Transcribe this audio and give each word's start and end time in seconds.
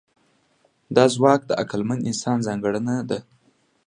دا 0.95 1.05
ځواک 1.15 1.41
د 1.45 1.51
عقلمن 1.61 1.99
انسان 2.09 2.37
ځانګړنه 2.47 2.95
ده. 3.09 3.19